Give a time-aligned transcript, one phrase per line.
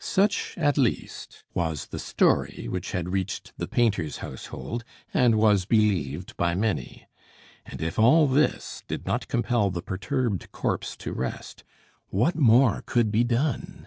[0.00, 4.82] Such, at least, was the story which had reached the painter's household,
[5.14, 7.06] and was believed by many;
[7.64, 11.62] and if all this did not compel the perturbed corpse to rest,
[12.08, 13.86] what more could be done?